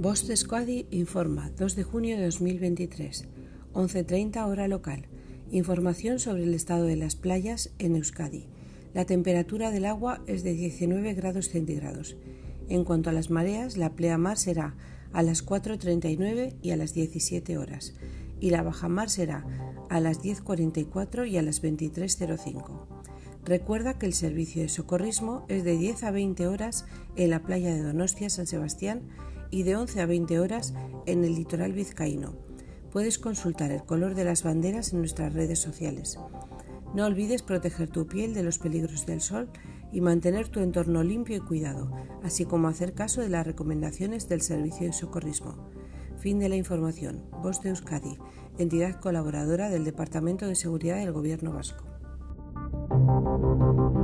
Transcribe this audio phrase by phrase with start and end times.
[0.00, 3.24] Voz de Squadi informa 2 de junio de 2023,
[3.74, 5.08] 11.30 hora local.
[5.50, 8.46] Información sobre el estado de las playas en Euskadi.
[8.94, 12.16] La temperatura del agua es de 19 grados centígrados.
[12.68, 14.76] En cuanto a las mareas, la pleamar será
[15.12, 17.94] a las 4.39 y a las 17 horas,
[18.38, 19.44] y la bajamar será
[19.90, 22.86] a las 10.44 y a las 23.05.
[23.48, 26.84] Recuerda que el servicio de socorrismo es de 10 a 20 horas
[27.16, 29.08] en la playa de Donostia, San Sebastián
[29.50, 30.74] y de 11 a 20 horas
[31.06, 32.34] en el litoral vizcaíno.
[32.92, 36.18] Puedes consultar el color de las banderas en nuestras redes sociales.
[36.92, 39.48] No olvides proteger tu piel de los peligros del sol
[39.94, 41.90] y mantener tu entorno limpio y cuidado,
[42.22, 45.70] así como hacer caso de las recomendaciones del Servicio de Socorrismo.
[46.18, 47.24] Fin de la información.
[47.42, 48.18] Voz de Euskadi,
[48.58, 51.97] entidad colaboradora del Departamento de Seguridad del Gobierno Vasco.
[53.20, 53.97] Thank you.